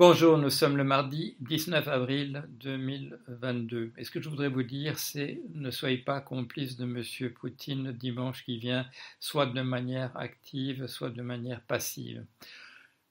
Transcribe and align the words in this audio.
Bonjour, 0.00 0.38
nous 0.38 0.48
sommes 0.48 0.78
le 0.78 0.82
mardi 0.82 1.36
19 1.40 1.86
avril 1.86 2.44
2022. 2.52 3.92
Et 3.98 4.04
ce 4.04 4.10
que 4.10 4.18
je 4.18 4.30
voudrais 4.30 4.48
vous 4.48 4.62
dire, 4.62 4.98
c'est 4.98 5.42
ne 5.52 5.70
soyez 5.70 5.98
pas 5.98 6.22
complice 6.22 6.78
de 6.78 6.84
M. 6.84 7.30
Poutine 7.34 7.92
dimanche 7.92 8.42
qui 8.42 8.56
vient, 8.56 8.86
soit 9.20 9.44
de 9.44 9.60
manière 9.60 10.16
active, 10.16 10.86
soit 10.86 11.10
de 11.10 11.20
manière 11.20 11.60
passive. 11.60 12.24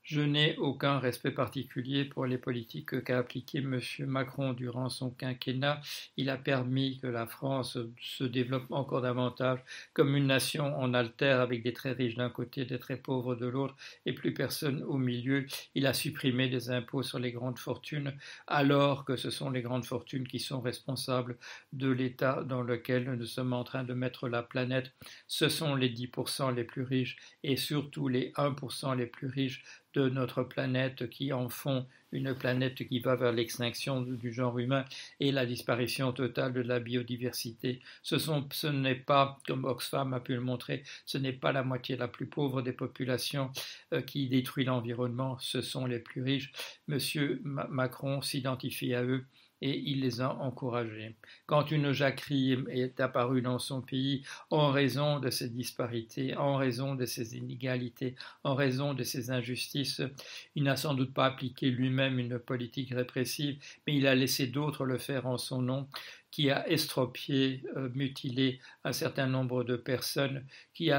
Je 0.10 0.22
n'ai 0.22 0.58
aucun 0.58 0.98
respect 0.98 1.30
particulier 1.30 2.04
pour 2.04 2.26
les 2.26 2.40
politiques 2.40 3.04
qu'a 3.04 3.20
appliquées 3.20 3.60
M. 3.60 3.80
Macron 4.08 4.54
durant 4.54 4.90
son 4.90 5.12
quinquennat. 5.12 5.82
Il 6.18 6.32
a 6.32 6.38
permis 6.38 6.98
que 7.00 7.06
la 7.06 7.28
France 7.28 7.78
se 8.02 8.24
développe 8.24 8.72
encore 8.72 9.04
davantage 9.04 9.60
comme 9.94 10.16
une 10.16 10.26
nation 10.26 10.76
en 10.80 10.96
altère 10.96 11.42
avec 11.42 11.62
des 11.62 11.74
très 11.74 11.92
riches 11.92 12.16
d'un 12.16 12.32
côté, 12.32 12.66
des 12.66 12.80
très 12.80 12.98
pauvres 12.98 13.36
de 13.36 13.46
l'autre 13.46 13.76
et 14.08 14.14
plus 14.14 14.34
personne 14.34 14.82
au 14.82 14.98
milieu. 14.98 15.46
Il 15.76 15.86
a 15.86 15.94
supprimé 15.94 16.50
des 16.50 16.72
impôts 16.72 17.04
sur 17.04 17.20
les 17.20 17.32
grandes 17.32 17.60
fortunes 17.60 18.18
alors 18.48 19.06
que 19.06 19.16
ce 19.16 19.30
sont 19.30 19.52
les 19.52 19.62
grandes 19.62 19.86
fortunes 19.86 20.28
qui 20.28 20.40
sont 20.40 20.60
responsables 20.60 21.38
de 21.72 21.88
l'état 21.88 22.42
dans 22.44 22.64
lequel 22.64 23.14
nous 23.14 23.28
sommes 23.28 23.54
en 23.54 23.64
train 23.64 23.84
de 23.84 23.94
mettre 23.94 24.28
la 24.28 24.42
planète. 24.42 24.92
Ce 25.28 25.50
sont 25.50 25.76
les 25.76 25.94
10% 25.94 26.56
les 26.56 26.64
plus 26.64 26.82
riches 26.82 27.18
et 27.44 27.58
surtout 27.58 28.08
les 28.08 28.32
1% 28.38 28.98
les 28.98 29.06
plus 29.06 29.28
riches 29.28 29.64
notre 30.08 30.44
planète 30.44 31.10
qui 31.10 31.34
en 31.34 31.50
font 31.50 31.86
une 32.12 32.34
planète 32.34 32.88
qui 32.88 33.00
va 33.00 33.16
vers 33.16 33.32
l'extinction 33.32 34.02
du 34.02 34.34
genre 34.34 34.58
humain 34.58 34.86
et 35.20 35.32
la 35.32 35.46
disparition 35.46 36.12
totale 36.12 36.54
de 36.54 36.62
la 36.62 36.80
biodiversité. 36.80 37.82
Ce, 38.02 38.18
ce 38.18 38.68
n'est 38.68 38.96
pas, 38.96 39.38
comme 39.48 39.66
Oxfam 39.66 40.14
a 40.14 40.20
pu 40.20 40.34
le 40.34 40.42
montrer, 40.42 40.84
ce 41.06 41.18
n'est 41.18 41.34
pas 41.34 41.52
la 41.52 41.64
moitié 41.64 41.98
la 41.98 42.08
plus 42.08 42.26
pauvre 42.26 42.62
des 42.62 42.74
populations 42.74 43.52
euh, 43.94 44.02
qui 44.02 44.28
détruit 44.28 44.66
l'environnement, 44.66 45.38
ce 45.40 45.62
sont 45.62 45.86
les 45.86 46.00
plus 46.00 46.24
riches. 46.24 46.52
Monsieur 46.88 47.42
Macron 47.44 48.22
s'identifie 48.22 48.94
à 48.94 49.04
eux 49.04 49.26
et 49.62 49.78
il 49.78 50.02
les 50.02 50.22
a 50.22 50.34
encouragés. 50.36 51.16
Quand 51.46 51.72
une 51.72 51.92
jacquerie 51.92 52.58
est 52.70 53.00
apparue 53.00 53.42
dans 53.42 53.60
son 53.60 53.82
pays 53.82 54.24
en 54.50 54.72
raison 54.72 55.20
de 55.20 55.30
ces 55.30 55.50
disparités, 55.50 56.36
en 56.36 56.56
raison 56.56 56.96
de 56.96 57.06
ces 57.06 57.36
inégalités, 57.38 58.16
en 58.44 58.56
raison 58.56 58.94
de 58.94 59.04
ces 59.04 59.32
injustices, 59.32 60.02
il 60.56 60.64
n'a 60.64 60.76
sans 60.76 60.94
doute 60.94 61.14
pas 61.14 61.26
appliqué 61.26 61.70
lui-même 61.70 62.20
une 62.20 62.40
politique 62.40 62.94
répressive, 62.94 63.60
mais 63.86 63.96
il 63.96 64.08
a 64.08 64.16
laissé 64.16 64.48
d'autres 64.48 64.86
le 64.86 64.98
faire 64.98 65.28
en 65.28 65.38
son 65.38 65.62
nom, 65.62 65.88
qui 66.32 66.52
a 66.52 66.68
estropié, 66.70 67.64
euh, 67.76 67.90
mutilé 67.96 68.60
un 68.84 68.94
certain 68.94 69.28
nombre 69.28 69.64
de 69.64 69.76
personnes, 69.76 70.46
qui, 70.74 70.92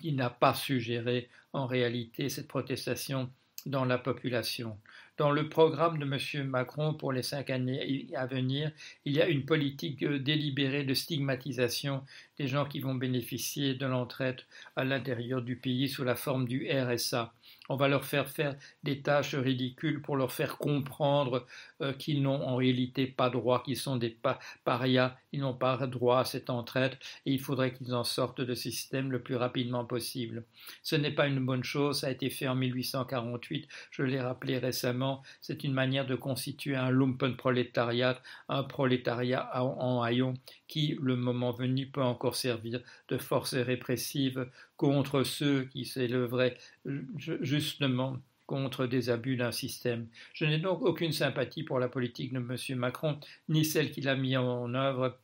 qui 0.00 0.12
n'a 0.12 0.30
pas 0.30 0.54
suggéré 0.54 1.28
en 1.52 1.66
réalité 1.66 2.28
cette 2.28 2.48
protestation 2.48 3.30
dans 3.66 3.84
la 3.84 3.98
population. 3.98 4.78
Dans 5.16 5.30
le 5.30 5.48
programme 5.48 5.98
de 5.98 6.04
M. 6.04 6.48
Macron 6.48 6.92
pour 6.94 7.12
les 7.12 7.22
cinq 7.22 7.48
années 7.50 8.08
à 8.16 8.26
venir, 8.26 8.72
il 9.04 9.12
y 9.12 9.22
a 9.22 9.28
une 9.28 9.44
politique 9.44 10.02
euh, 10.02 10.18
délibérée 10.18 10.82
de 10.82 10.92
stigmatisation 10.92 12.02
des 12.38 12.48
gens 12.48 12.64
qui 12.64 12.80
vont 12.80 12.94
bénéficier 12.94 13.74
de 13.74 13.86
l'entraide 13.86 14.40
à 14.76 14.84
l'intérieur 14.84 15.42
du 15.42 15.56
pays 15.56 15.88
sous 15.88 16.04
la 16.04 16.14
forme 16.14 16.46
du 16.46 16.68
RSA. 16.70 17.32
On 17.68 17.76
va 17.76 17.88
leur 17.88 18.04
faire 18.04 18.28
faire 18.28 18.56
des 18.82 19.00
tâches 19.00 19.34
ridicules 19.34 20.02
pour 20.02 20.16
leur 20.16 20.32
faire 20.32 20.58
comprendre 20.58 21.46
euh, 21.80 21.92
qu'ils 21.94 22.22
n'ont 22.22 22.42
en 22.42 22.56
réalité 22.56 23.06
pas 23.06 23.30
droit, 23.30 23.62
qu'ils 23.62 23.78
sont 23.78 23.96
des 23.96 24.16
parias, 24.64 25.16
ils 25.32 25.40
n'ont 25.40 25.54
pas 25.54 25.76
droit 25.86 26.18
à 26.18 26.24
cette 26.24 26.50
entraide 26.50 26.98
et 27.24 27.32
il 27.32 27.40
faudrait 27.40 27.72
qu'ils 27.72 27.94
en 27.94 28.04
sortent 28.04 28.42
de 28.42 28.54
ce 28.54 28.70
système 28.70 29.10
le 29.10 29.22
plus 29.22 29.36
rapidement 29.36 29.84
possible. 29.84 30.44
Ce 30.82 30.96
n'est 30.96 31.10
pas 31.10 31.26
une 31.26 31.44
bonne 31.44 31.64
chose, 31.64 32.00
ça 32.00 32.08
a 32.08 32.10
été 32.10 32.28
fait 32.28 32.48
en 32.48 32.54
1848, 32.54 33.68
je 33.90 34.02
l'ai 34.02 34.20
rappelé 34.20 34.58
récemment, 34.58 35.22
c'est 35.40 35.64
une 35.64 35.72
manière 35.72 36.06
de 36.06 36.16
constituer 36.16 36.76
un 36.76 36.90
lumpenprolétariat, 36.90 38.20
un 38.48 38.62
prolétariat 38.62 39.50
en 39.62 40.02
haillons 40.02 40.34
qui, 40.74 40.98
le 41.00 41.14
moment 41.14 41.52
venu, 41.52 41.86
peut 41.86 42.02
encore 42.02 42.34
servir 42.34 42.80
de 43.06 43.16
force 43.16 43.54
répressive 43.54 44.50
contre 44.76 45.22
ceux 45.22 45.66
qui 45.66 45.84
s'élèveraient 45.84 46.58
justement 46.84 48.16
contre 48.46 48.88
des 48.88 49.08
abus 49.08 49.36
d'un 49.36 49.52
système. 49.52 50.08
Je 50.32 50.44
n'ai 50.44 50.58
donc 50.58 50.82
aucune 50.82 51.12
sympathie 51.12 51.62
pour 51.62 51.78
la 51.78 51.88
politique 51.88 52.32
de 52.32 52.38
M. 52.38 52.56
Macron, 52.76 53.20
ni 53.48 53.64
celle 53.64 53.92
qu'il 53.92 54.08
a 54.08 54.16
mis 54.16 54.36
en 54.36 54.74
œuvre, 54.74 55.16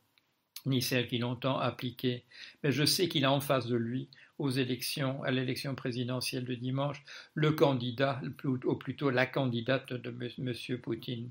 ni 0.65 0.81
celle 0.81 1.09
qu'il 1.09 1.25
entend 1.25 1.59
appliquer. 1.59 2.23
Mais 2.63 2.71
je 2.71 2.85
sais 2.85 3.09
qu'il 3.09 3.25
a 3.25 3.31
en 3.33 3.41
face 3.41 3.67
de 3.67 3.75
lui 3.75 4.07
aux 4.41 4.49
élections, 4.49 5.21
à 5.23 5.29
l'élection 5.29 5.75
présidentielle 5.75 6.45
de 6.45 6.55
dimanche, 6.55 7.03
le 7.35 7.51
candidat, 7.51 8.19
ou 8.43 8.75
plutôt 8.75 9.11
la 9.11 9.27
candidate 9.27 9.93
de 9.93 10.09
M. 10.09 10.77
Poutine. 10.79 11.29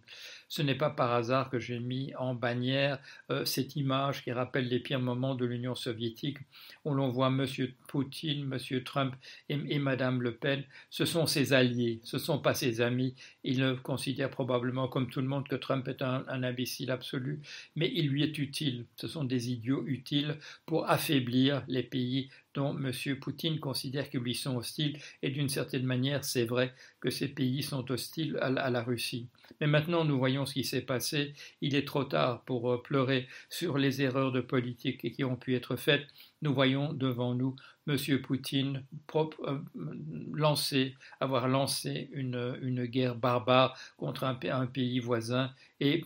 Ce 0.48 0.62
n'est 0.62 0.76
pas 0.76 0.91
par 0.91 1.12
hasard 1.12 1.50
que 1.50 1.59
j'ai 1.59 1.81
mis 1.81 2.15
en 2.15 2.34
bannière 2.34 3.00
euh, 3.31 3.44
cette 3.44 3.75
image 3.75 4.22
qui 4.22 4.31
rappelle 4.31 4.69
les 4.69 4.78
pires 4.78 5.00
moments 5.00 5.34
de 5.34 5.44
l'Union 5.44 5.75
soviétique, 5.75 6.38
où 6.84 6.94
l'on 6.94 7.09
voit 7.09 7.28
M. 7.28 7.47
Poutine, 7.88 8.53
M. 8.53 8.82
Trump 8.84 9.15
et, 9.48 9.56
Mme 9.56 10.22
Le 10.22 10.37
Pen. 10.37 10.62
Ce 10.88 11.04
sont 11.04 11.27
ses 11.27 11.53
alliés, 11.53 12.00
ce 12.04 12.16
ne 12.16 12.21
sont 12.22 12.38
pas 12.38 12.54
ses 12.54 12.81
amis. 12.81 13.16
Il 13.42 13.77
considère 13.82 14.31
probablement, 14.31 14.87
comme 14.87 15.10
tout 15.10 15.21
le 15.21 15.27
monde, 15.27 15.48
que 15.48 15.56
Trump 15.56 15.88
est 15.88 16.03
un 16.03 16.25
imbécile 16.28 16.92
absolu, 16.92 17.41
mais 17.75 17.91
il 17.92 18.09
lui 18.09 18.22
est 18.22 18.38
utile. 18.38 18.87
Ce 18.94 19.09
sont 19.09 19.25
des 19.25 19.50
idiots 19.50 19.84
utiles 19.87 20.37
pour 20.65 20.88
affaiblir 20.88 21.65
les 21.66 21.82
pays 21.82 22.31
dont 22.55 22.77
M. 22.77 22.93
Poutine 23.21 23.61
considère 23.61 24.11
qu'ils 24.11 24.21
lui 24.21 24.34
sont 24.34 24.56
hostiles, 24.56 24.99
et 25.22 25.31
d'une 25.31 25.49
certaine 25.49 25.84
manière, 25.84 26.25
c'est 26.25 26.44
vrai 26.44 26.75
que 27.00 27.11
ces 27.11 27.28
pays 27.28 27.62
sont 27.62 27.91
hostiles 27.91 28.38
à, 28.41 28.71
la 28.71 28.83
Russie. 28.83 29.28
Mais 29.61 29.66
maintenant, 29.66 30.05
nous 30.05 30.19
voyons 30.19 30.47
ce 30.47 30.55
qui 30.55 30.65
s'est 30.65 30.83
passé. 30.83 31.34
Il 31.60 31.75
est 31.75 31.87
trop 31.87 32.05
tard 32.05 32.43
pour 32.44 32.71
euh, 32.71 32.83
pleurer 32.83 33.27
sur 33.49 33.78
les 33.78 34.03
erreurs 34.03 34.33
de 34.33 34.41
politique 34.41 35.12
qui 35.12 35.25
ont 35.25 35.37
pu 35.37 35.55
être 35.55 35.77
faites. 35.77 36.06
Nous 36.43 36.55
voyons 36.55 36.93
devant 36.93 37.34
nous 37.34 37.56
M. 37.87 38.21
Poutine 38.21 38.84
euh, 39.15 39.59
lancer, 40.33 40.94
avoir 41.19 41.49
lancé 41.49 42.09
une, 42.12 42.59
une, 42.62 42.87
guerre 42.87 43.16
barbare 43.16 43.77
contre 43.97 44.25
un, 44.25 44.39
un 44.50 44.66
pays 44.66 45.00
voisin 45.00 45.53
et 45.81 46.03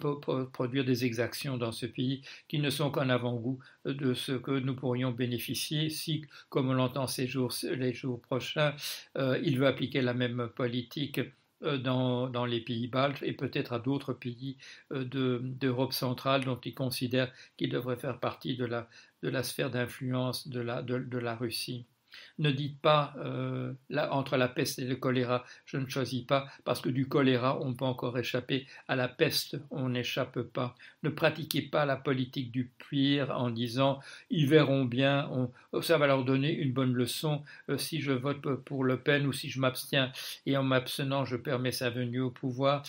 produire 0.52 0.84
des 0.84 1.04
exactions 1.04 1.56
dans 1.56 1.72
ce 1.72 1.86
pays 1.86 2.22
qui 2.48 2.58
ne 2.58 2.70
sont 2.70 2.90
qu'un 2.90 3.10
avant-goût 3.10 3.58
de 3.84 4.14
ce 4.14 4.32
que 4.32 4.52
nous 4.52 4.74
pourrions 4.74 5.10
bénéficier 5.10 5.90
si, 5.90 6.24
comme 6.48 6.68
on 6.68 6.74
l'entend 6.74 7.06
ces 7.06 7.26
jours, 7.26 7.52
les 7.62 7.92
jours 7.92 8.20
prochains, 8.20 8.74
euh, 9.16 9.38
il 9.42 9.58
veut 9.58 9.66
appliquer 9.66 10.02
la 10.02 10.14
même 10.14 10.48
politique 10.54 11.20
euh, 11.62 11.78
dans, 11.78 12.44
les 12.46 12.60
pays 12.60 12.88
baltes 12.88 13.22
et 13.22 13.32
peut-être 13.32 13.72
à 13.72 13.78
d'autres 13.78 14.12
pays 14.12 14.58
euh, 14.92 15.04
d'Europe 15.40 15.92
centrale 15.92 16.44
dont 16.44 16.60
il 16.64 16.74
considère 16.74 17.32
qu'ils 17.56 17.70
devraient 17.70 17.96
faire 17.96 18.20
partie 18.20 18.56
de 18.56 18.64
la, 18.64 19.42
sphère 19.42 19.70
d'influence 19.70 20.48
de 20.48 20.60
la 20.60 21.36
Russie. 21.36 21.86
Ne 22.38 22.50
dites 22.50 22.80
pas 22.80 23.14
euh, 23.18 23.72
entre 24.10 24.36
la 24.36 24.48
peste 24.48 24.78
et 24.78 24.84
le 24.84 24.96
choléra, 24.96 25.44
je 25.66 25.76
ne 25.76 25.88
choisis 25.88 26.22
pas, 26.22 26.46
parce 26.64 26.80
que 26.80 26.88
du 26.88 27.08
choléra, 27.08 27.60
on 27.60 27.74
peut 27.74 27.84
encore 27.84 28.18
échapper. 28.18 28.66
À 28.88 28.96
la 28.96 29.08
peste, 29.08 29.56
on 29.70 29.90
n'échappe 29.90 30.40
pas. 30.42 30.74
Ne 31.02 31.10
pratiquez 31.10 31.62
pas 31.62 31.84
la 31.84 31.96
politique 31.96 32.50
du 32.50 32.70
pire 32.90 33.30
en 33.30 33.50
disant 33.50 34.00
ils 34.30 34.48
verront 34.48 34.84
bien, 34.84 35.30
ça 35.82 35.98
va 35.98 36.06
leur 36.06 36.24
donner 36.24 36.52
une 36.52 36.72
bonne 36.72 36.92
leçon 36.92 37.42
euh, 37.68 37.78
si 37.78 38.00
je 38.00 38.12
vote 38.12 38.40
pour 38.64 38.84
Le 38.84 38.98
Pen 38.98 39.26
ou 39.26 39.32
si 39.32 39.50
je 39.50 39.60
m'abstiens 39.60 40.12
et 40.46 40.56
en 40.56 40.62
m'abstenant, 40.62 41.24
je 41.24 41.36
permets 41.36 41.72
sa 41.72 41.90
venue 41.90 42.20
au 42.20 42.30
pouvoir. 42.30 42.82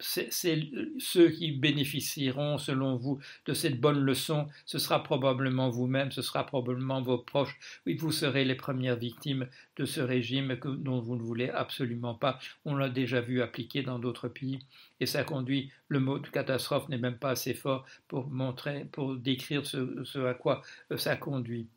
C'est 0.00 0.30
ceux 0.30 1.30
qui 1.30 1.52
bénéficieront, 1.52 2.58
selon 2.58 2.96
vous, 2.96 3.18
de 3.46 3.54
cette 3.54 3.80
bonne 3.80 4.00
leçon, 4.00 4.48
ce 4.66 4.78
sera 4.78 5.02
probablement 5.02 5.70
vous-même, 5.70 6.10
ce 6.12 6.22
sera 6.22 6.44
probablement 6.44 7.02
vos 7.02 7.18
proches. 7.18 7.58
Vous 8.00 8.12
serez 8.12 8.44
les 8.44 8.54
premières 8.54 8.96
victimes 8.96 9.46
de 9.76 9.84
ce 9.84 10.00
régime 10.00 10.58
que, 10.58 10.68
dont 10.68 11.00
vous 11.00 11.16
ne 11.16 11.22
voulez 11.22 11.50
absolument 11.50 12.14
pas. 12.14 12.38
On 12.64 12.74
l'a 12.74 12.88
déjà 12.88 13.20
vu 13.20 13.42
appliquer 13.42 13.82
dans 13.82 13.98
d'autres 13.98 14.28
pays 14.28 14.58
et 15.00 15.06
ça 15.06 15.24
conduit, 15.24 15.70
le 15.88 16.00
mot 16.00 16.18
de 16.18 16.28
catastrophe 16.28 16.88
n'est 16.88 16.98
même 16.98 17.18
pas 17.18 17.30
assez 17.30 17.54
fort 17.54 17.86
pour 18.08 19.16
décrire 19.16 19.66
ce 19.66 20.26
à 20.26 20.34
quoi 20.34 20.62
ça 20.96 21.16
conduit. 21.16 21.68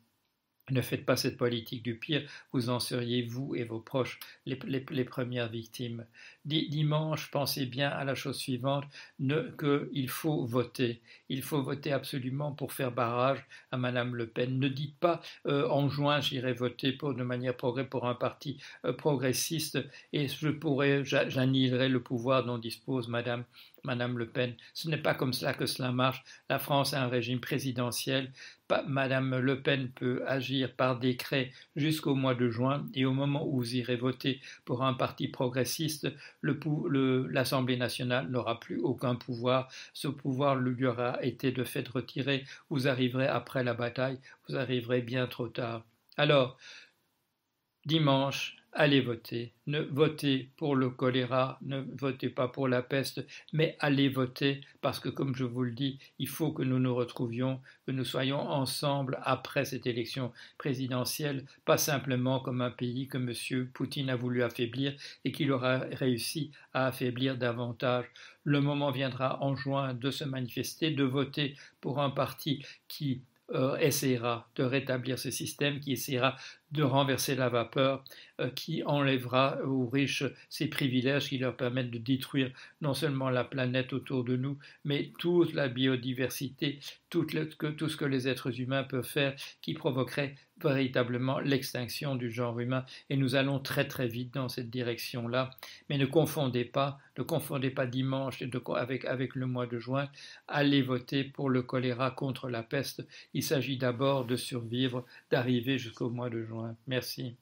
Ne 0.70 0.80
faites 0.80 1.04
pas 1.04 1.16
cette 1.16 1.36
politique 1.36 1.82
du 1.82 1.98
pire, 1.98 2.22
vous 2.52 2.70
en 2.70 2.80
seriez, 2.80 3.20
vous 3.20 3.54
et 3.54 3.64
vos 3.64 3.80
proches, 3.80 4.18
les, 4.46 5.04
premières 5.04 5.50
victimes. 5.50 6.06
Dimanche, 6.46 7.30
pensez 7.30 7.66
bien 7.66 7.90
à 7.90 8.04
la 8.04 8.14
chose 8.14 8.38
suivante, 8.38 8.84
qu'il 9.20 10.08
faut 10.08 10.46
voter. 10.46 11.02
Il 11.28 11.42
faut 11.42 11.62
voter 11.62 11.92
absolument 11.92 12.52
pour 12.52 12.72
faire 12.72 12.92
barrage 12.92 13.44
à 13.72 13.76
Madame 13.76 14.14
Le 14.14 14.26
Pen. 14.26 14.58
Ne 14.58 14.68
dites 14.68 14.98
pas 14.98 15.20
euh, 15.46 15.68
en 15.68 15.90
juin 15.90 16.20
j'irai 16.20 16.54
voter 16.54 16.92
pour, 16.92 17.12
de 17.12 17.22
manière 17.22 17.56
progrès 17.56 17.86
pour 17.86 18.06
un 18.06 18.14
parti 18.14 18.58
euh, 18.86 18.94
progressiste 18.94 19.78
et 20.14 20.28
je 20.28 20.48
pourrais, 20.48 21.04
j'annihilerai 21.04 21.90
le 21.90 22.02
pouvoir 22.02 22.44
dont 22.44 22.56
dispose 22.56 23.08
Madame 23.08 23.44
Madame 23.84 24.18
Le 24.18 24.26
Pen. 24.26 24.54
Ce 24.72 24.88
n'est 24.88 24.98
pas 24.98 25.14
comme 25.14 25.32
cela 25.32 25.54
que 25.54 25.66
cela 25.66 25.92
marche. 25.92 26.22
La 26.48 26.58
France 26.58 26.94
a 26.94 27.02
un 27.02 27.08
régime 27.08 27.40
présidentiel. 27.40 28.32
Madame 28.86 29.38
Le 29.38 29.62
Pen 29.62 29.90
peut 29.90 30.24
agir 30.26 30.74
par 30.74 30.98
décret 30.98 31.52
jusqu'au 31.76 32.14
mois 32.14 32.34
de 32.34 32.48
juin 32.48 32.86
et 32.94 33.04
au 33.04 33.12
moment 33.12 33.46
où 33.46 33.56
vous 33.56 33.76
irez 33.76 33.96
voter 33.96 34.40
pour 34.64 34.82
un 34.82 34.94
parti 34.94 35.28
progressiste, 35.28 36.08
l'Assemblée 36.42 37.76
nationale 37.76 38.28
n'aura 38.30 38.58
plus 38.58 38.80
aucun 38.80 39.14
pouvoir. 39.14 39.68
Ce 39.92 40.08
pouvoir 40.08 40.56
lui 40.56 40.86
aura 40.86 41.22
été 41.22 41.52
de 41.52 41.62
fait 41.62 41.86
retiré. 41.86 42.44
Vous 42.70 42.88
arriverez 42.88 43.28
après 43.28 43.62
la 43.62 43.74
bataille, 43.74 44.18
vous 44.48 44.56
arriverez 44.56 45.02
bien 45.02 45.26
trop 45.26 45.48
tard. 45.48 45.84
Alors, 46.16 46.56
dimanche, 47.84 48.56
allez 48.74 49.00
voter. 49.00 49.52
Ne 49.66 49.80
votez 49.80 50.50
pour 50.56 50.76
le 50.76 50.90
choléra, 50.90 51.58
ne 51.62 51.82
votez 51.96 52.28
pas 52.28 52.48
pour 52.48 52.68
la 52.68 52.82
peste, 52.82 53.24
mais 53.52 53.76
allez 53.80 54.08
voter 54.08 54.60
parce 54.82 55.00
que, 55.00 55.08
comme 55.08 55.34
je 55.34 55.44
vous 55.44 55.62
le 55.62 55.70
dis, 55.70 55.98
il 56.18 56.28
faut 56.28 56.52
que 56.52 56.62
nous 56.62 56.78
nous 56.78 56.94
retrouvions, 56.94 57.60
que 57.86 57.92
nous 57.92 58.04
soyons 58.04 58.40
ensemble 58.40 59.18
après 59.22 59.64
cette 59.64 59.86
élection 59.86 60.32
présidentielle, 60.58 61.44
pas 61.64 61.78
simplement 61.78 62.40
comme 62.40 62.60
un 62.60 62.70
pays 62.70 63.06
que 63.06 63.18
M. 63.18 63.68
Poutine 63.72 64.10
a 64.10 64.16
voulu 64.16 64.42
affaiblir 64.42 64.94
et 65.24 65.32
qu'il 65.32 65.52
aura 65.52 65.78
réussi 65.92 66.50
à 66.72 66.86
affaiblir 66.88 67.38
davantage. 67.38 68.06
Le 68.42 68.60
moment 68.60 68.90
viendra 68.90 69.42
en 69.42 69.56
juin 69.56 69.94
de 69.94 70.10
se 70.10 70.24
manifester, 70.24 70.90
de 70.90 71.04
voter 71.04 71.56
pour 71.80 72.00
un 72.00 72.10
parti 72.10 72.64
qui 72.88 73.22
euh, 73.52 73.76
essaiera 73.76 74.48
de 74.56 74.64
rétablir 74.64 75.18
ce 75.18 75.30
système, 75.30 75.78
qui 75.78 75.92
essaiera 75.92 76.34
de 76.74 76.82
renverser 76.82 77.36
la 77.36 77.48
vapeur, 77.48 78.04
euh, 78.40 78.50
qui 78.50 78.82
enlèvera 78.82 79.58
aux 79.64 79.86
riches 79.86 80.24
ces 80.48 80.66
privilèges 80.66 81.28
qui 81.28 81.38
leur 81.38 81.56
permettent 81.56 81.92
de 81.92 81.98
détruire 81.98 82.50
non 82.80 82.92
seulement 82.92 83.30
la 83.30 83.44
planète 83.44 83.92
autour 83.92 84.24
de 84.24 84.36
nous, 84.36 84.58
mais 84.84 85.12
toute 85.18 85.54
la 85.54 85.68
biodiversité, 85.68 86.80
tout, 87.10 87.26
tout 87.78 87.88
ce 87.88 87.96
que 87.96 88.04
les 88.04 88.26
êtres 88.26 88.60
humains 88.60 88.82
peuvent 88.82 89.06
faire, 89.06 89.36
qui 89.62 89.74
provoquerait 89.74 90.34
véritablement 90.62 91.40
l'extinction 91.40 92.16
du 92.16 92.30
genre 92.30 92.58
humain. 92.58 92.84
Et 93.10 93.16
nous 93.16 93.34
allons 93.34 93.58
très 93.58 93.86
très 93.86 94.08
vite 94.08 94.34
dans 94.34 94.48
cette 94.48 94.70
direction-là. 94.70 95.50
Mais 95.88 95.98
ne 95.98 96.06
confondez 96.06 96.64
pas, 96.64 96.98
ne 97.18 97.22
confondez 97.22 97.70
pas 97.70 97.86
dimanche 97.86 98.42
avec, 98.76 99.04
avec 99.04 99.34
le 99.34 99.46
mois 99.46 99.66
de 99.66 99.78
juin. 99.78 100.08
Allez 100.48 100.82
voter 100.82 101.24
pour 101.24 101.50
le 101.50 101.62
choléra 101.62 102.10
contre 102.10 102.48
la 102.48 102.62
peste. 102.62 103.06
Il 103.32 103.42
s'agit 103.42 103.76
d'abord 103.76 104.24
de 104.24 104.36
survivre, 104.36 105.04
d'arriver 105.30 105.78
jusqu'au 105.78 106.10
mois 106.10 106.30
de 106.30 106.42
juin. 106.42 106.63
Merci. 106.86 107.38